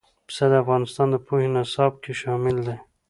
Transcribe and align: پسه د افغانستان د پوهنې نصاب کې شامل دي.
پسه 0.27 0.45
د 0.51 0.53
افغانستان 0.63 1.07
د 1.11 1.15
پوهنې 1.25 1.49
نصاب 1.55 1.93
کې 2.03 2.11
شامل 2.21 2.57
دي. 2.67 2.77